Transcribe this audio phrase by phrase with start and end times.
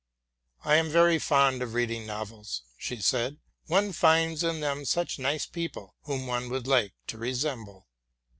[0.63, 5.19] '*T am very fond of reading novels,'' she said: '* one finds in them such
[5.19, 7.87] nice people, whom one would like to resemble."